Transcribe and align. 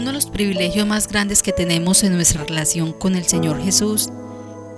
Uno 0.00 0.12
de 0.12 0.14
los 0.14 0.30
privilegios 0.30 0.86
más 0.86 1.08
grandes 1.08 1.42
que 1.42 1.52
tenemos 1.52 2.02
en 2.04 2.14
nuestra 2.14 2.44
relación 2.44 2.94
con 2.94 3.16
el 3.16 3.26
Señor 3.26 3.62
Jesús 3.62 4.08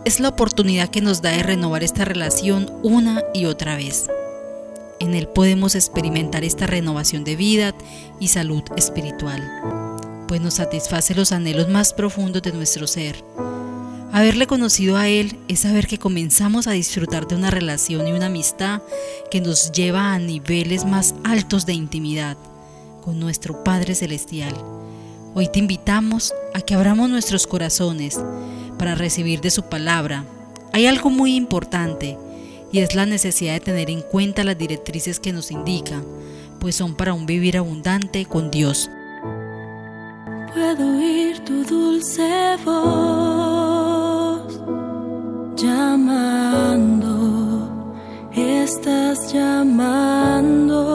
es 0.04 0.18
la 0.18 0.30
oportunidad 0.30 0.88
que 0.88 1.00
nos 1.00 1.22
da 1.22 1.30
de 1.30 1.44
renovar 1.44 1.84
esta 1.84 2.04
relación 2.04 2.68
una 2.82 3.22
y 3.32 3.44
otra 3.44 3.76
vez. 3.76 4.08
En 4.98 5.14
Él 5.14 5.28
podemos 5.28 5.76
experimentar 5.76 6.42
esta 6.42 6.66
renovación 6.66 7.22
de 7.22 7.36
vida 7.36 7.72
y 8.18 8.28
salud 8.28 8.64
espiritual, 8.76 9.40
pues 10.26 10.40
nos 10.40 10.54
satisface 10.54 11.14
los 11.14 11.30
anhelos 11.30 11.68
más 11.68 11.92
profundos 11.92 12.42
de 12.42 12.50
nuestro 12.50 12.88
ser. 12.88 13.14
Haberle 14.10 14.48
conocido 14.48 14.96
a 14.96 15.06
Él 15.06 15.38
es 15.46 15.60
saber 15.60 15.86
que 15.86 16.00
comenzamos 16.00 16.66
a 16.66 16.72
disfrutar 16.72 17.28
de 17.28 17.36
una 17.36 17.52
relación 17.52 18.08
y 18.08 18.12
una 18.12 18.26
amistad 18.26 18.82
que 19.30 19.40
nos 19.40 19.70
lleva 19.70 20.14
a 20.14 20.18
niveles 20.18 20.84
más 20.84 21.14
altos 21.22 21.64
de 21.64 21.74
intimidad 21.74 22.36
con 23.04 23.20
nuestro 23.20 23.62
Padre 23.62 23.94
Celestial. 23.94 24.81
Hoy 25.34 25.48
te 25.48 25.60
invitamos 25.60 26.34
a 26.52 26.60
que 26.60 26.74
abramos 26.74 27.08
nuestros 27.08 27.46
corazones 27.46 28.20
para 28.78 28.94
recibir 28.94 29.40
de 29.40 29.50
su 29.50 29.62
palabra. 29.62 30.26
Hay 30.72 30.84
algo 30.84 31.08
muy 31.08 31.36
importante 31.36 32.18
y 32.70 32.80
es 32.80 32.94
la 32.94 33.06
necesidad 33.06 33.54
de 33.54 33.60
tener 33.60 33.88
en 33.88 34.02
cuenta 34.02 34.44
las 34.44 34.58
directrices 34.58 35.18
que 35.18 35.32
nos 35.32 35.50
indica, 35.50 36.02
pues 36.60 36.76
son 36.76 36.94
para 36.94 37.14
un 37.14 37.24
vivir 37.24 37.56
abundante 37.56 38.26
con 38.26 38.50
Dios. 38.50 38.90
Puedo 40.52 40.98
oír 40.98 41.38
tu 41.46 41.64
dulce 41.64 42.58
voz 42.62 44.60
llamando, 45.56 47.06
estás 48.36 49.32
llamando. 49.32 50.91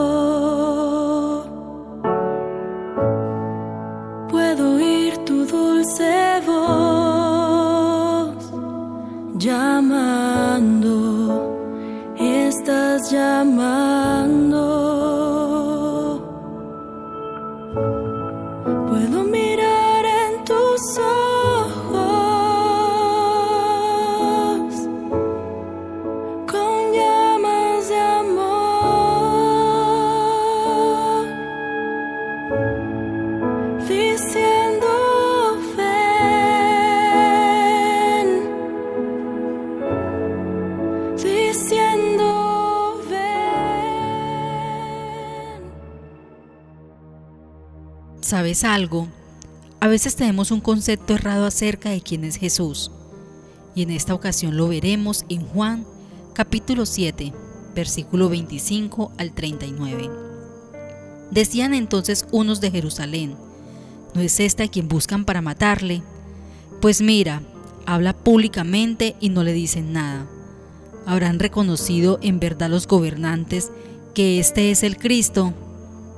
¿Sabes 48.20 48.64
algo? 48.64 49.06
A 49.80 49.86
veces 49.86 50.16
tenemos 50.16 50.50
un 50.50 50.60
concepto 50.60 51.14
errado 51.14 51.46
acerca 51.46 51.90
de 51.90 52.00
quién 52.00 52.24
es 52.24 52.36
Jesús. 52.36 52.90
Y 53.76 53.82
en 53.82 53.90
esta 53.90 54.12
ocasión 54.12 54.56
lo 54.56 54.66
veremos 54.68 55.24
en 55.28 55.46
Juan 55.46 55.86
capítulo 56.34 56.84
7, 56.84 57.32
versículo 57.76 58.28
25 58.28 59.12
al 59.18 59.32
39. 59.32 60.10
Decían 61.30 61.74
entonces 61.74 62.26
unos 62.32 62.60
de 62.60 62.72
Jerusalén, 62.72 63.36
¿no 64.14 64.20
es 64.20 64.40
esta 64.40 64.66
quien 64.66 64.88
buscan 64.88 65.24
para 65.24 65.40
matarle? 65.40 66.02
Pues 66.80 67.00
mira, 67.00 67.42
habla 67.86 68.14
públicamente 68.14 69.14
y 69.20 69.28
no 69.28 69.44
le 69.44 69.52
dicen 69.52 69.92
nada. 69.92 70.26
Habrán 71.06 71.38
reconocido 71.38 72.18
en 72.20 72.40
verdad 72.40 72.68
los 72.68 72.88
gobernantes 72.88 73.70
que 74.12 74.40
este 74.40 74.72
es 74.72 74.82
el 74.82 74.96
Cristo, 74.96 75.54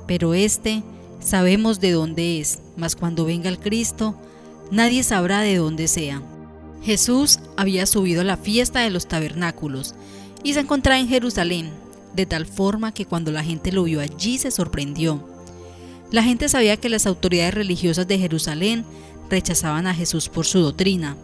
pero 0.07 0.33
este 0.33 0.83
Sabemos 1.21 1.79
de 1.79 1.91
dónde 1.91 2.39
es, 2.39 2.59
mas 2.75 2.95
cuando 2.95 3.25
venga 3.25 3.47
el 3.47 3.59
Cristo, 3.59 4.15
nadie 4.71 5.03
sabrá 5.03 5.41
de 5.41 5.55
dónde 5.55 5.87
sea. 5.87 6.21
Jesús 6.81 7.39
había 7.57 7.85
subido 7.85 8.21
a 8.21 8.23
la 8.25 8.37
fiesta 8.37 8.79
de 8.79 8.89
los 8.89 9.07
tabernáculos 9.07 9.93
y 10.43 10.53
se 10.53 10.61
encontraba 10.61 10.99
en 10.99 11.07
Jerusalén, 11.07 11.69
de 12.15 12.25
tal 12.25 12.47
forma 12.47 12.91
que 12.91 13.05
cuando 13.05 13.31
la 13.31 13.43
gente 13.43 13.71
lo 13.71 13.83
vio 13.83 14.01
allí 14.01 14.39
se 14.39 14.49
sorprendió. 14.49 15.23
La 16.09 16.23
gente 16.23 16.49
sabía 16.49 16.77
que 16.77 16.89
las 16.89 17.05
autoridades 17.05 17.53
religiosas 17.53 18.07
de 18.07 18.17
Jerusalén 18.17 18.83
rechazaban 19.29 19.85
a 19.85 19.93
Jesús 19.93 20.27
por 20.27 20.45
su 20.47 20.59
doctrina, 20.59 21.15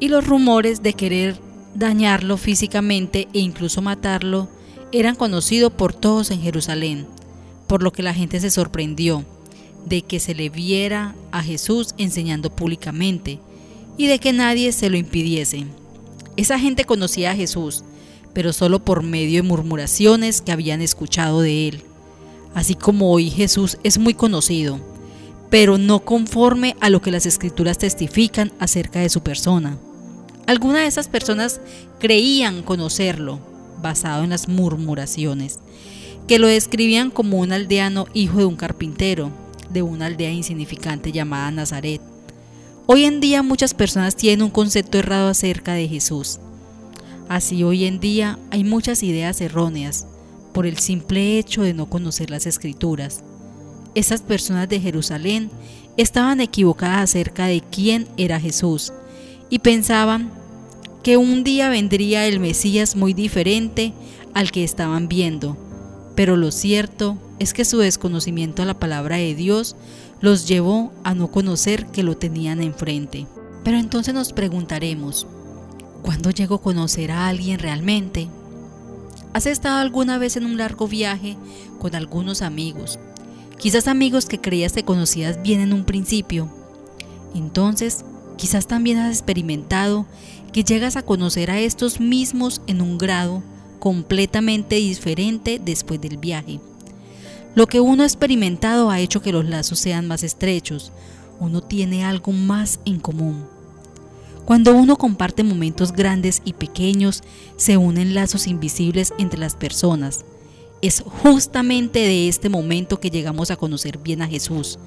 y 0.00 0.08
los 0.08 0.26
rumores 0.26 0.82
de 0.82 0.94
querer 0.94 1.38
dañarlo 1.74 2.38
físicamente 2.38 3.28
e 3.34 3.40
incluso 3.40 3.82
matarlo 3.82 4.48
eran 4.92 5.14
conocidos 5.14 5.72
por 5.72 5.92
todos 5.92 6.30
en 6.30 6.40
Jerusalén 6.40 7.06
por 7.70 7.84
lo 7.84 7.92
que 7.92 8.02
la 8.02 8.12
gente 8.12 8.40
se 8.40 8.50
sorprendió 8.50 9.24
de 9.86 10.02
que 10.02 10.18
se 10.18 10.34
le 10.34 10.50
viera 10.50 11.14
a 11.30 11.40
Jesús 11.40 11.94
enseñando 11.98 12.50
públicamente 12.50 13.38
y 13.96 14.08
de 14.08 14.18
que 14.18 14.32
nadie 14.32 14.72
se 14.72 14.90
lo 14.90 14.96
impidiese. 14.96 15.66
Esa 16.36 16.58
gente 16.58 16.84
conocía 16.84 17.30
a 17.30 17.36
Jesús, 17.36 17.84
pero 18.32 18.52
solo 18.52 18.84
por 18.84 19.04
medio 19.04 19.40
de 19.40 19.48
murmuraciones 19.48 20.42
que 20.42 20.50
habían 20.50 20.82
escuchado 20.82 21.42
de 21.42 21.68
él. 21.68 21.82
Así 22.56 22.74
como 22.74 23.12
hoy 23.12 23.30
Jesús 23.30 23.78
es 23.84 23.98
muy 23.98 24.14
conocido, 24.14 24.80
pero 25.48 25.78
no 25.78 26.00
conforme 26.00 26.74
a 26.80 26.90
lo 26.90 27.00
que 27.00 27.12
las 27.12 27.24
escrituras 27.24 27.78
testifican 27.78 28.50
acerca 28.58 28.98
de 28.98 29.10
su 29.10 29.22
persona. 29.22 29.78
Algunas 30.48 30.82
de 30.82 30.88
esas 30.88 31.06
personas 31.06 31.60
creían 32.00 32.64
conocerlo, 32.64 33.38
basado 33.80 34.24
en 34.24 34.30
las 34.30 34.48
murmuraciones, 34.48 35.60
que 36.30 36.38
lo 36.38 36.46
describían 36.46 37.10
como 37.10 37.40
un 37.40 37.50
aldeano 37.50 38.06
hijo 38.14 38.38
de 38.38 38.44
un 38.44 38.54
carpintero, 38.54 39.32
de 39.68 39.82
una 39.82 40.06
aldea 40.06 40.30
insignificante 40.30 41.10
llamada 41.10 41.50
Nazaret. 41.50 42.00
Hoy 42.86 43.02
en 43.02 43.18
día 43.18 43.42
muchas 43.42 43.74
personas 43.74 44.14
tienen 44.14 44.44
un 44.44 44.50
concepto 44.50 44.96
errado 44.96 45.28
acerca 45.28 45.72
de 45.72 45.88
Jesús. 45.88 46.38
Así 47.28 47.64
hoy 47.64 47.84
en 47.84 47.98
día 47.98 48.38
hay 48.52 48.62
muchas 48.62 49.02
ideas 49.02 49.40
erróneas 49.40 50.06
por 50.54 50.66
el 50.66 50.78
simple 50.78 51.36
hecho 51.36 51.62
de 51.62 51.74
no 51.74 51.86
conocer 51.86 52.30
las 52.30 52.46
escrituras. 52.46 53.24
Esas 53.96 54.22
personas 54.22 54.68
de 54.68 54.78
Jerusalén 54.78 55.50
estaban 55.96 56.40
equivocadas 56.40 57.10
acerca 57.10 57.46
de 57.46 57.60
quién 57.60 58.06
era 58.16 58.38
Jesús 58.38 58.92
y 59.48 59.58
pensaban 59.58 60.30
que 61.02 61.16
un 61.16 61.42
día 61.42 61.70
vendría 61.70 62.28
el 62.28 62.38
Mesías 62.38 62.94
muy 62.94 63.14
diferente 63.14 63.92
al 64.32 64.52
que 64.52 64.62
estaban 64.62 65.08
viendo 65.08 65.56
pero 66.20 66.36
lo 66.36 66.52
cierto 66.52 67.16
es 67.38 67.54
que 67.54 67.64
su 67.64 67.78
desconocimiento 67.78 68.60
a 68.60 68.66
la 68.66 68.78
palabra 68.78 69.16
de 69.16 69.34
Dios 69.34 69.74
los 70.20 70.46
llevó 70.46 70.92
a 71.02 71.14
no 71.14 71.30
conocer 71.30 71.86
que 71.86 72.02
lo 72.02 72.18
tenían 72.18 72.60
enfrente. 72.60 73.26
Pero 73.64 73.78
entonces 73.78 74.12
nos 74.12 74.34
preguntaremos, 74.34 75.26
¿cuándo 76.02 76.28
llego 76.28 76.56
a 76.56 76.60
conocer 76.60 77.10
a 77.10 77.26
alguien 77.26 77.58
realmente? 77.58 78.28
¿Has 79.32 79.46
estado 79.46 79.78
alguna 79.78 80.18
vez 80.18 80.36
en 80.36 80.44
un 80.44 80.58
largo 80.58 80.88
viaje 80.88 81.38
con 81.78 81.94
algunos 81.94 82.42
amigos? 82.42 82.98
Quizás 83.58 83.88
amigos 83.88 84.26
que 84.26 84.42
creías 84.42 84.74
que 84.74 84.84
conocías 84.84 85.40
bien 85.40 85.62
en 85.62 85.72
un 85.72 85.86
principio. 85.86 86.52
Entonces, 87.34 88.04
quizás 88.36 88.66
también 88.66 88.98
has 88.98 89.10
experimentado 89.10 90.04
que 90.52 90.64
llegas 90.64 90.96
a 90.96 91.02
conocer 91.02 91.50
a 91.50 91.60
estos 91.60 91.98
mismos 91.98 92.60
en 92.66 92.82
un 92.82 92.98
grado 92.98 93.42
completamente 93.80 94.76
diferente 94.76 95.60
después 95.62 96.00
del 96.00 96.18
viaje. 96.18 96.60
Lo 97.56 97.66
que 97.66 97.80
uno 97.80 98.04
ha 98.04 98.06
experimentado 98.06 98.90
ha 98.90 99.00
hecho 99.00 99.20
que 99.20 99.32
los 99.32 99.44
lazos 99.44 99.80
sean 99.80 100.06
más 100.06 100.22
estrechos, 100.22 100.92
uno 101.40 101.62
tiene 101.62 102.04
algo 102.04 102.30
más 102.30 102.78
en 102.84 103.00
común. 103.00 103.44
Cuando 104.44 104.74
uno 104.74 104.96
comparte 104.96 105.42
momentos 105.42 105.92
grandes 105.92 106.42
y 106.44 106.52
pequeños, 106.52 107.22
se 107.56 107.76
unen 107.76 108.14
lazos 108.14 108.46
invisibles 108.46 109.12
entre 109.18 109.40
las 109.40 109.54
personas. 109.54 110.24
Es 110.82 111.02
justamente 111.22 111.98
de 111.98 112.28
este 112.28 112.48
momento 112.48 113.00
que 113.00 113.10
llegamos 113.10 113.50
a 113.50 113.56
conocer 113.56 113.98
bien 113.98 114.22
a 114.22 114.28
Jesús. 114.28 114.78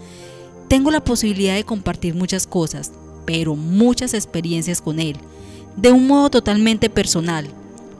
Tengo 0.68 0.92
la 0.92 1.04
posibilidad 1.04 1.56
de 1.56 1.66
compartir 1.66 2.16
muchas 2.16 2.48
cosas, 2.48 2.92
pero 3.26 3.56
muchas 3.56 4.14
experiencias 4.14 4.82
con 4.82 5.00
Él, 5.00 5.18
de 5.78 5.92
un 5.92 6.08
modo 6.08 6.30
totalmente 6.30 6.90
personal, 6.90 7.48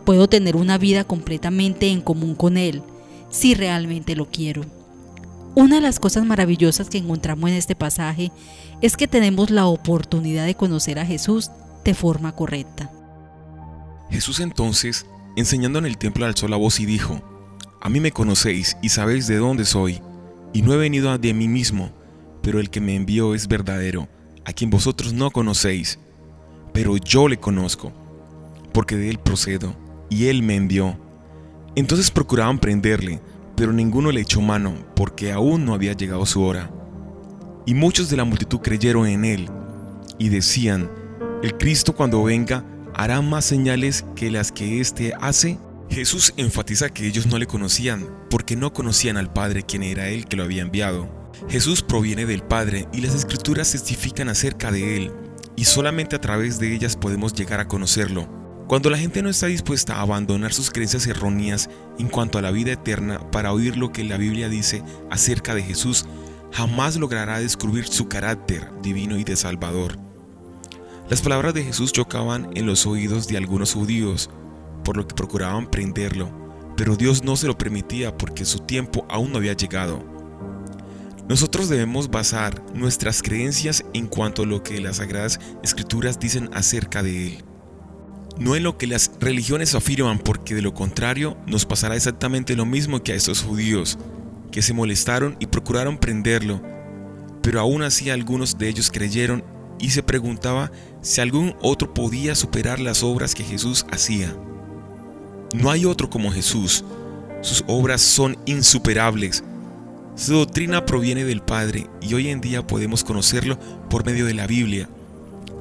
Puedo 0.06 0.28
tener 0.28 0.56
una 0.56 0.78
vida 0.78 1.04
completamente 1.04 1.90
en 1.90 2.02
común 2.02 2.36
con 2.36 2.58
Él, 2.58 2.82
si 3.30 3.54
realmente 3.54 4.16
lo 4.16 4.30
quiero. 4.30 4.64
Una 5.56 5.76
de 5.76 5.82
las 5.82 6.00
cosas 6.00 6.26
maravillosas 6.26 6.90
que 6.90 6.98
encontramos 6.98 7.50
en 7.50 7.56
este 7.56 7.76
pasaje 7.76 8.32
es 8.82 8.98
que 8.98 9.08
tenemos 9.08 9.50
la 9.50 9.68
oportunidad 9.68 10.46
de 10.46 10.56
conocer 10.56 11.00
a 11.00 11.06
Jesús 11.06 11.52
de 11.86 11.94
forma 11.94 12.34
correcta. 12.34 12.92
Jesús 14.10 14.40
entonces, 14.40 15.06
enseñando 15.36 15.80
en 15.80 15.86
el 15.86 15.98
templo, 15.98 16.26
alzó 16.26 16.48
la 16.48 16.58
voz 16.58 16.80
y 16.80 16.86
dijo, 16.86 17.22
A 17.82 17.90
mí 17.90 18.00
me 18.00 18.12
conocéis 18.12 18.78
y 18.82 18.90
sabéis 18.90 19.28
de 19.28 19.38
dónde 19.38 19.66
soy, 19.66 20.02
y 20.54 20.64
no 20.64 20.74
he 20.74 20.78
venido 20.78 21.16
de 21.18 21.34
mí 21.34 21.48
mismo, 21.48 21.92
pero 22.42 22.60
el 22.60 22.70
que 22.70 22.82
me 22.82 22.96
envió 22.96 23.36
es 23.36 23.48
verdadero, 23.48 24.10
a 24.46 24.54
quien 24.54 24.70
vosotros 24.70 25.14
no 25.14 25.32
conocéis, 25.32 26.00
pero 26.74 26.98
yo 26.98 27.28
le 27.28 27.38
conozco, 27.38 27.92
porque 28.74 28.96
de 28.98 29.10
él 29.10 29.20
procedo, 29.20 29.76
y 30.10 30.28
él 30.28 30.44
me 30.44 30.56
envió. 30.56 30.98
Entonces 31.76 32.12
procuraban 32.12 32.60
prenderle, 32.60 33.20
pero 33.56 33.74
ninguno 33.74 34.12
le 34.12 34.22
echó 34.22 34.42
mano, 34.42 34.74
porque 34.96 35.32
aún 35.32 35.66
no 35.66 35.74
había 35.74 35.94
llegado 35.94 36.26
su 36.26 36.44
hora. 36.44 36.72
Y 37.66 37.74
muchos 37.74 38.10
de 38.10 38.18
la 38.18 38.26
multitud 38.26 38.60
creyeron 38.60 39.08
en 39.08 39.26
él, 39.26 39.50
y 40.18 40.30
decían, 40.30 40.90
el 41.42 41.58
Cristo 41.58 41.96
cuando 41.96 42.24
venga 42.24 42.64
hará 42.94 43.22
más 43.22 43.46
señales 43.46 44.06
que 44.16 44.32
las 44.32 44.52
que 44.52 44.80
éste 44.80 45.14
hace. 45.20 45.60
Jesús 45.90 46.34
enfatiza 46.38 46.90
que 46.90 47.06
ellos 47.06 47.28
no 47.28 47.38
le 47.38 47.48
conocían, 47.48 48.08
porque 48.30 48.56
no 48.56 48.74
conocían 48.74 49.18
al 49.18 49.32
Padre 49.32 49.64
quien 49.64 49.84
era 49.84 50.10
él 50.10 50.26
que 50.26 50.38
lo 50.38 50.44
había 50.44 50.62
enviado. 50.62 51.10
Jesús 51.50 51.82
proviene 51.82 52.26
del 52.26 52.44
Padre 52.44 52.88
y 52.94 53.02
las 53.02 53.14
escrituras 53.14 53.72
testifican 53.72 54.30
acerca 54.30 54.72
de 54.72 54.98
él, 54.98 55.12
y 55.56 55.66
solamente 55.66 56.16
a 56.16 56.22
través 56.22 56.60
de 56.60 56.74
ellas 56.74 56.96
podemos 56.96 57.34
llegar 57.34 57.60
a 57.60 57.68
conocerlo. 57.68 58.43
Cuando 58.74 58.90
la 58.90 58.98
gente 58.98 59.22
no 59.22 59.30
está 59.30 59.46
dispuesta 59.46 59.98
a 59.98 60.02
abandonar 60.02 60.52
sus 60.52 60.72
creencias 60.72 61.06
erróneas 61.06 61.70
en 62.00 62.08
cuanto 62.08 62.40
a 62.40 62.42
la 62.42 62.50
vida 62.50 62.72
eterna 62.72 63.20
para 63.30 63.54
oír 63.54 63.78
lo 63.78 63.92
que 63.92 64.04
la 64.04 64.18
Biblia 64.18 64.50
dice 64.50 64.82
acerca 65.12 65.54
de 65.54 65.62
Jesús, 65.62 66.08
jamás 66.52 66.98
logrará 66.98 67.40
descubrir 67.40 67.86
su 67.86 68.08
carácter 68.08 68.72
divino 68.82 69.16
y 69.20 69.24
de 69.24 69.36
Salvador. 69.36 70.00
Las 71.08 71.22
palabras 71.22 71.54
de 71.54 71.64
Jesús 71.64 71.92
chocaban 71.92 72.50
en 72.56 72.66
los 72.66 72.88
oídos 72.88 73.28
de 73.28 73.38
algunos 73.38 73.76
judíos, 73.76 74.32
por 74.84 74.98
lo 74.98 75.08
que 75.08 75.14
procuraban 75.14 75.70
prenderlo, 75.70 76.32
pero 76.76 76.96
Dios 76.96 77.24
no 77.24 77.36
se 77.36 77.46
lo 77.46 77.56
permitía 77.56 78.18
porque 78.18 78.44
su 78.44 78.58
tiempo 78.58 79.06
aún 79.08 79.34
no 79.34 79.38
había 79.38 79.54
llegado. 79.54 80.04
Nosotros 81.30 81.70
debemos 81.70 82.10
basar 82.10 82.60
nuestras 82.74 83.22
creencias 83.22 83.86
en 83.94 84.08
cuanto 84.08 84.42
a 84.42 84.46
lo 84.48 84.64
que 84.64 84.82
las 84.82 84.98
sagradas 84.98 85.40
escrituras 85.62 86.20
dicen 86.20 86.50
acerca 86.54 87.04
de 87.04 87.28
Él. 87.28 87.53
No 88.40 88.56
en 88.56 88.64
lo 88.64 88.78
que 88.78 88.88
las 88.88 89.12
religiones 89.20 89.76
afirman, 89.76 90.20
porque 90.20 90.56
de 90.56 90.62
lo 90.62 90.74
contrario 90.74 91.38
nos 91.46 91.66
pasará 91.66 91.96
exactamente 91.96 92.56
lo 92.56 92.66
mismo 92.66 93.04
que 93.04 93.14
a 93.14 93.16
estos 93.16 93.44
judíos, 93.44 93.98
que 94.52 94.62
se 94.62 94.74
molestaron 94.74 95.36
y 95.40 95.48
procuraron 95.48 95.98
prenderlo, 95.98 96.62
pero 97.42 97.60
aún 97.60 97.84
así 97.84 98.10
algunos 98.10 98.58
de 98.58 98.70
ellos 98.70 98.90
creyeron 98.92 99.44
y 99.80 99.90
se 99.92 100.04
preguntaba 100.04 100.72
si 101.02 101.22
algún 101.22 101.56
otro 101.62 101.94
podía 101.94 102.36
superar 102.36 102.80
las 102.80 103.04
obras 103.04 103.36
que 103.36 103.44
Jesús 103.44 103.86
hacía. 103.92 104.36
No 105.54 105.70
hay 105.70 105.86
otro 105.86 106.10
como 106.10 106.32
Jesús, 106.32 106.84
sus 107.42 107.64
obras 107.68 108.02
son 108.02 108.38
insuperables, 108.46 109.44
su 110.16 110.34
doctrina 110.34 110.86
proviene 110.86 111.26
del 111.26 111.42
Padre 111.42 111.88
y 112.00 112.14
hoy 112.14 112.30
en 112.30 112.40
día 112.40 112.66
podemos 112.68 113.04
conocerlo 113.04 113.58
por 113.90 114.06
medio 114.06 114.26
de 114.26 114.36
la 114.36 114.46
Biblia. 114.46 114.88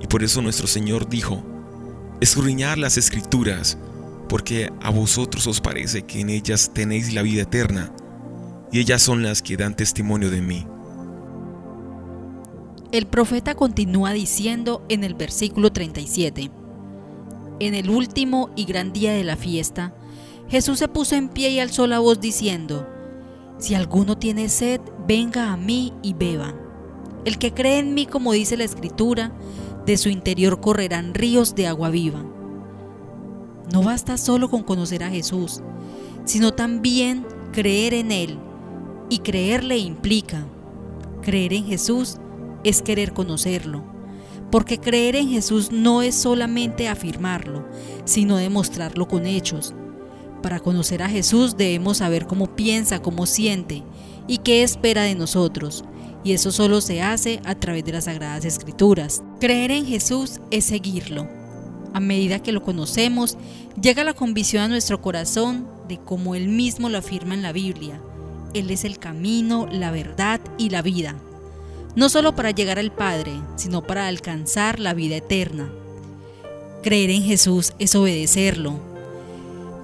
Y 0.00 0.06
por 0.06 0.22
eso 0.22 0.42
nuestro 0.42 0.66
Señor 0.66 1.08
dijo, 1.08 1.42
escudriñar 2.22 2.78
las 2.78 2.98
escrituras, 2.98 3.76
porque 4.28 4.72
a 4.80 4.90
vosotros 4.90 5.44
os 5.48 5.60
parece 5.60 6.02
que 6.02 6.20
en 6.20 6.30
ellas 6.30 6.70
tenéis 6.72 7.12
la 7.12 7.22
vida 7.22 7.42
eterna, 7.42 7.92
y 8.70 8.78
ellas 8.78 9.02
son 9.02 9.24
las 9.24 9.42
que 9.42 9.56
dan 9.56 9.74
testimonio 9.74 10.30
de 10.30 10.40
mí. 10.40 10.64
El 12.92 13.06
profeta 13.06 13.56
continúa 13.56 14.12
diciendo 14.12 14.84
en 14.88 15.02
el 15.02 15.14
versículo 15.14 15.72
37, 15.72 16.52
En 17.58 17.74
el 17.74 17.90
último 17.90 18.50
y 18.54 18.66
gran 18.66 18.92
día 18.92 19.12
de 19.12 19.24
la 19.24 19.36
fiesta, 19.36 19.92
Jesús 20.48 20.78
se 20.78 20.86
puso 20.86 21.16
en 21.16 21.28
pie 21.28 21.50
y 21.50 21.58
alzó 21.58 21.88
la 21.88 21.98
voz 21.98 22.20
diciendo, 22.20 22.88
Si 23.58 23.74
alguno 23.74 24.16
tiene 24.16 24.48
sed, 24.48 24.80
venga 25.08 25.52
a 25.52 25.56
mí 25.56 25.92
y 26.02 26.14
beba. 26.14 26.54
El 27.24 27.38
que 27.38 27.52
cree 27.52 27.80
en 27.80 27.94
mí, 27.94 28.06
como 28.06 28.32
dice 28.32 28.56
la 28.56 28.64
Escritura, 28.64 29.32
de 29.86 29.96
su 29.96 30.08
interior 30.08 30.60
correrán 30.60 31.14
ríos 31.14 31.54
de 31.54 31.66
agua 31.66 31.90
viva. 31.90 32.24
No 33.72 33.82
basta 33.82 34.16
solo 34.16 34.50
con 34.50 34.62
conocer 34.62 35.02
a 35.02 35.10
Jesús, 35.10 35.62
sino 36.24 36.52
también 36.52 37.26
creer 37.52 37.94
en 37.94 38.12
Él 38.12 38.38
y 39.08 39.18
creerle 39.18 39.78
implica. 39.78 40.46
Creer 41.22 41.52
en 41.52 41.66
Jesús 41.66 42.18
es 42.64 42.82
querer 42.82 43.12
conocerlo, 43.12 43.84
porque 44.50 44.78
creer 44.78 45.16
en 45.16 45.28
Jesús 45.28 45.70
no 45.70 46.02
es 46.02 46.14
solamente 46.14 46.88
afirmarlo, 46.88 47.64
sino 48.04 48.36
demostrarlo 48.36 49.08
con 49.08 49.26
hechos. 49.26 49.74
Para 50.42 50.58
conocer 50.58 51.02
a 51.02 51.08
Jesús 51.08 51.56
debemos 51.56 51.98
saber 51.98 52.26
cómo 52.26 52.56
piensa, 52.56 53.00
cómo 53.00 53.26
siente 53.26 53.84
y 54.26 54.38
qué 54.38 54.62
espera 54.62 55.02
de 55.02 55.14
nosotros, 55.14 55.84
y 56.24 56.32
eso 56.32 56.52
solo 56.52 56.80
se 56.80 57.02
hace 57.02 57.40
a 57.44 57.54
través 57.54 57.84
de 57.84 57.92
las 57.92 58.04
Sagradas 58.04 58.44
Escrituras. 58.44 59.22
Creer 59.40 59.70
en 59.70 59.86
Jesús 59.86 60.40
es 60.50 60.64
seguirlo. 60.64 61.28
A 61.94 62.00
medida 62.00 62.42
que 62.42 62.52
lo 62.52 62.62
conocemos, 62.62 63.36
llega 63.80 64.04
la 64.04 64.14
convicción 64.14 64.62
a 64.62 64.68
nuestro 64.68 65.02
corazón 65.02 65.68
de 65.88 65.98
cómo 65.98 66.34
Él 66.34 66.48
mismo 66.48 66.88
lo 66.88 66.98
afirma 66.98 67.34
en 67.34 67.42
la 67.42 67.52
Biblia, 67.52 68.00
él 68.54 68.70
es 68.70 68.84
el 68.84 68.98
camino, 68.98 69.66
la 69.70 69.90
verdad 69.90 70.40
y 70.58 70.68
la 70.68 70.82
vida. 70.82 71.16
No 71.96 72.08
solo 72.08 72.34
para 72.34 72.50
llegar 72.50 72.78
al 72.78 72.92
Padre, 72.92 73.32
sino 73.56 73.82
para 73.82 74.08
alcanzar 74.08 74.78
la 74.78 74.94
vida 74.94 75.16
eterna. 75.16 75.70
Creer 76.82 77.10
en 77.10 77.22
Jesús 77.22 77.72
es 77.78 77.94
obedecerlo. 77.94 78.78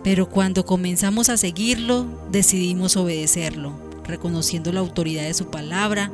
Pero 0.05 0.29
cuando 0.29 0.65
comenzamos 0.65 1.29
a 1.29 1.37
seguirlo, 1.37 2.07
decidimos 2.31 2.97
obedecerlo, 2.97 3.73
reconociendo 4.09 4.73
la 4.73 4.81
autoridad 4.81 5.23
de 5.23 5.35
su 5.35 5.51
palabra 5.51 6.11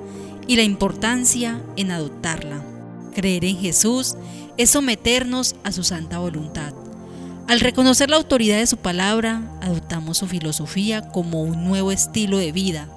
y 0.46 0.56
la 0.56 0.62
importancia 0.62 1.62
en 1.76 1.91
adoptarla. 1.91 2.62
Creer 3.14 3.44
en 3.44 3.58
Jesús 3.58 4.17
es 4.58 4.70
someternos 4.70 5.55
a 5.64 5.73
su 5.73 5.85
santa 5.85 6.19
voluntad. 6.19 6.75
Al 7.46 7.61
reconocer 7.61 8.11
la 8.11 8.17
autoridad 8.17 8.58
de 8.58 8.67
su 8.67 8.76
palabra, 8.79 9.43
adoptamos 9.61 10.19
su 10.19 10.26
filosofía 10.26 11.11
como 11.11 11.43
un 11.43 11.64
nuevo 11.64 11.93
estilo 11.93 12.38
de 12.38 12.52
vida, 12.52 12.88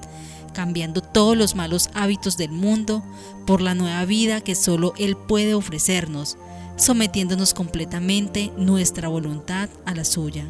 cambiando 0.54 1.02
todos 1.02 1.38
los 1.38 1.56
malos 1.56 1.90
hábitos 1.94 2.38
del 2.38 2.52
mundo 2.52 3.04
por 3.46 3.62
la 3.62 3.76
nueva 3.76 4.04
vida 4.06 4.42
que 4.42 4.56
solo 4.56 4.94
Él 4.98 5.16
puede 5.16 5.54
ofrecernos, 5.54 6.38
sometiéndonos 6.78 7.54
completamente 7.54 8.52
nuestra 8.58 9.10
voluntad 9.10 9.70
a 9.86 9.94
la 9.94 10.06
suya. 10.06 10.46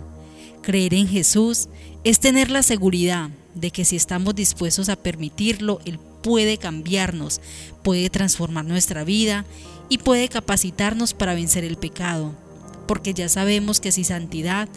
Creer 0.61 0.93
en 0.93 1.07
Jesús 1.07 1.67
es 2.03 2.19
tener 2.19 2.51
la 2.51 2.61
seguridad 2.61 3.29
de 3.59 3.71
que 3.71 3.85
si 3.85 3.95
estamos 3.95 4.35
dispuestos 4.35 4.89
a 4.89 4.95
permitirlo, 4.95 5.79
Él 5.85 5.99
puede 6.21 6.57
cambiarnos, 6.57 7.41
puede 7.83 8.09
transformar 8.09 8.65
nuestra 8.65 9.03
vida 9.03 9.45
y 9.89 9.99
puede 9.99 10.29
capacitarnos 10.29 11.13
para 11.13 11.35
vencer 11.35 11.63
el 11.63 11.77
pecado 11.77 12.35
porque 12.87 13.13
ya 13.13 13.29
sabemos 13.29 13.79
que 13.79 13.91
sin 13.91 14.05
santidad 14.05 14.67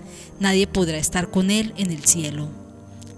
nadie 0.41 0.67
podrá 0.67 0.99
estar 0.99 1.31
con 1.31 1.51
Él 1.51 1.73
en 1.79 1.91
el 1.91 2.05
cielo. 2.05 2.49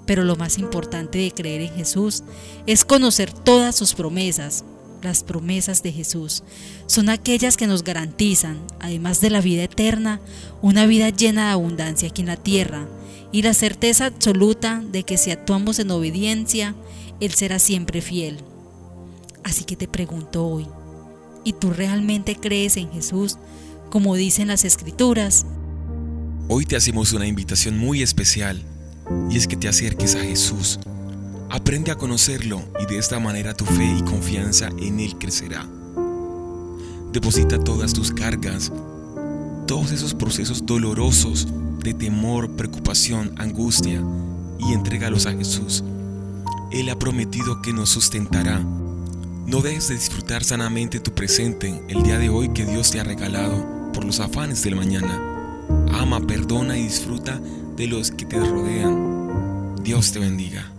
Pero 0.06 0.24
lo 0.24 0.36
más 0.36 0.58
importante 0.58 1.18
de 1.18 1.32
creer 1.32 1.62
en 1.62 1.74
Jesús 1.74 2.22
es 2.66 2.84
conocer 2.84 3.32
todas 3.32 3.74
sus 3.74 3.94
promesas. 3.94 4.64
Las 5.00 5.24
promesas 5.24 5.82
de 5.82 5.90
Jesús 5.90 6.44
son 6.86 7.08
aquellas 7.08 7.56
que 7.56 7.66
nos 7.66 7.82
garantizan, 7.82 8.60
además 8.78 9.20
de 9.20 9.30
la 9.30 9.40
vida 9.40 9.64
eterna, 9.64 10.20
una 10.60 10.86
vida 10.86 11.08
llena 11.08 11.46
de 11.46 11.52
abundancia 11.52 12.08
aquí 12.08 12.20
en 12.20 12.28
la 12.28 12.36
tierra 12.36 12.86
y 13.32 13.42
la 13.42 13.54
certeza 13.54 14.06
absoluta 14.06 14.82
de 14.92 15.02
que 15.02 15.16
si 15.16 15.30
actuamos 15.30 15.78
en 15.78 15.90
obediencia, 15.90 16.74
Él 17.20 17.32
será 17.32 17.58
siempre 17.58 18.00
fiel. 18.00 18.38
Así 19.42 19.64
que 19.64 19.74
te 19.74 19.88
pregunto 19.88 20.46
hoy, 20.46 20.66
¿y 21.44 21.54
tú 21.54 21.70
realmente 21.70 22.36
crees 22.36 22.76
en 22.76 22.92
Jesús 22.92 23.38
como 23.92 24.16
dicen 24.16 24.48
las 24.48 24.64
escrituras. 24.64 25.44
Hoy 26.48 26.64
te 26.64 26.76
hacemos 26.76 27.12
una 27.12 27.26
invitación 27.26 27.76
muy 27.76 28.00
especial 28.00 28.62
y 29.28 29.36
es 29.36 29.46
que 29.46 29.54
te 29.54 29.68
acerques 29.68 30.14
a 30.14 30.20
Jesús. 30.20 30.80
Aprende 31.50 31.90
a 31.90 31.96
conocerlo 31.96 32.62
y 32.80 32.86
de 32.86 32.96
esta 32.96 33.20
manera 33.20 33.52
tu 33.52 33.66
fe 33.66 33.84
y 33.98 34.00
confianza 34.00 34.70
en 34.78 34.98
Él 34.98 35.18
crecerá. 35.18 35.68
Deposita 37.12 37.62
todas 37.62 37.92
tus 37.92 38.12
cargas, 38.12 38.72
todos 39.66 39.92
esos 39.92 40.14
procesos 40.14 40.64
dolorosos 40.64 41.46
de 41.82 41.94
temor, 41.94 42.50
preocupación, 42.52 43.34
angustia 43.38 44.02
y 44.58 44.72
entrégalos 44.72 45.26
a 45.26 45.32
Jesús. 45.32 45.84
Él 46.70 46.88
ha 46.88 46.98
prometido 46.98 47.60
que 47.60 47.72
nos 47.72 47.90
sustentará. 47.90 48.60
No 49.46 49.60
dejes 49.60 49.88
de 49.88 49.94
disfrutar 49.94 50.44
sanamente 50.44 51.00
tu 51.00 51.12
presente 51.12 51.82
el 51.88 52.02
día 52.02 52.18
de 52.18 52.30
hoy 52.30 52.50
que 52.50 52.64
Dios 52.64 52.90
te 52.90 53.00
ha 53.00 53.04
regalado 53.04 53.90
por 53.92 54.04
los 54.04 54.20
afanes 54.20 54.62
del 54.62 54.76
mañana. 54.76 55.20
Ama, 55.92 56.20
perdona 56.20 56.78
y 56.78 56.84
disfruta 56.84 57.40
de 57.76 57.86
los 57.86 58.10
que 58.10 58.24
te 58.24 58.40
rodean. 58.40 59.76
Dios 59.82 60.12
te 60.12 60.20
bendiga. 60.20 60.71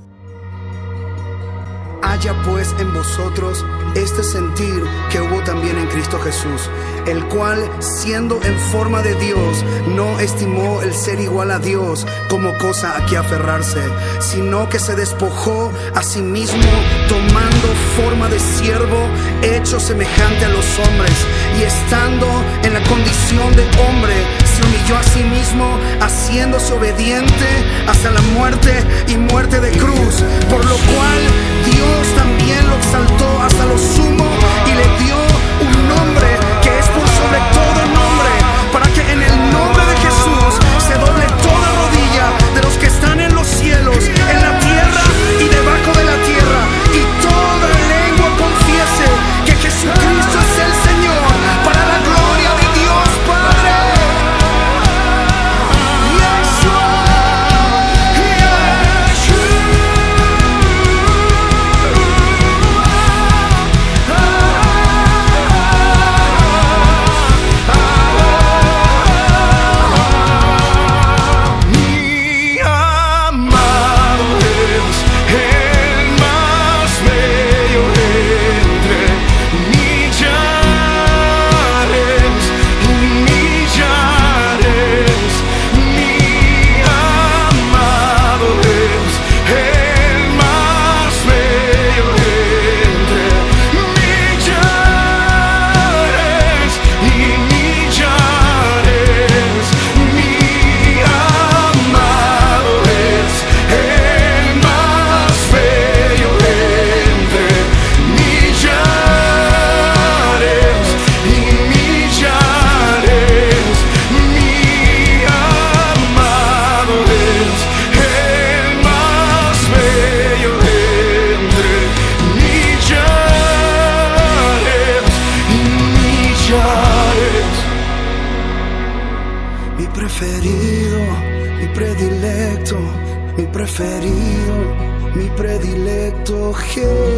Haya 2.13 2.39
pues 2.43 2.75
en 2.77 2.93
vosotros 2.93 3.65
este 3.95 4.23
sentir 4.23 4.83
que 5.11 5.19
hubo 5.19 5.41
también 5.41 5.79
en 5.79 5.87
Cristo 5.87 6.19
Jesús, 6.19 6.69
el 7.07 7.25
cual, 7.25 7.67
siendo 7.79 8.39
en 8.43 8.55
forma 8.71 9.01
de 9.01 9.15
Dios, 9.15 9.65
no 9.95 10.19
estimó 10.19 10.83
el 10.83 10.93
ser 10.93 11.19
igual 11.19 11.49
a 11.49 11.57
Dios 11.57 12.05
como 12.29 12.55
cosa 12.59 12.95
a 12.95 13.05
que 13.07 13.17
aferrarse, 13.17 13.81
sino 14.19 14.69
que 14.69 14.77
se 14.77 14.95
despojó 14.95 15.71
a 15.95 16.03
sí 16.03 16.21
mismo, 16.21 16.61
tomando 17.09 17.67
forma 17.97 18.29
de 18.29 18.39
siervo, 18.39 19.09
hecho 19.41 19.79
semejante 19.79 20.45
a 20.45 20.49
los 20.49 20.65
hombres, 20.85 21.17
y 21.59 21.63
estando 21.63 22.27
en 22.61 22.75
la 22.75 22.83
condición 22.83 23.55
de 23.55 23.63
hombre, 23.87 24.13
se 24.63 24.67
humilló 24.67 24.97
a 24.97 25.03
sí 25.03 25.23
mismo, 25.23 25.79
haciéndose 25.99 26.73
obediente 26.73 27.47
hasta 27.87 28.11
la 28.11 28.21
muerte 28.21 28.83
y 29.07 29.17
muerte 29.17 29.59
de 29.59 29.71
cruz, 29.71 30.23
por 30.49 30.63
lo 30.65 30.75
cual 30.75 31.21
Dios 31.65 32.15
también 32.15 32.67
lo 32.69 32.75
exaltó 32.75 33.41
hasta 33.41 33.65
lo 33.65 33.77
sumo 33.77 34.25
y 34.65 34.73
le 34.75 35.03
dio 35.03 35.15
un 35.61 35.89
nombre 35.89 36.52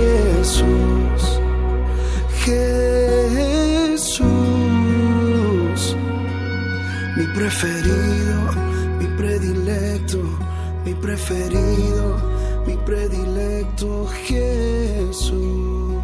Jesús. 0.06 1.22
Jesús. 2.46 4.22
Mi 7.18 7.26
preferido, 7.34 8.38
mi 9.00 9.08
predilecto, 9.18 10.20
mi 10.86 10.94
preferido, 10.94 12.18
mi 12.68 12.76
predilecto 12.86 14.06
Jesús. 14.28 15.95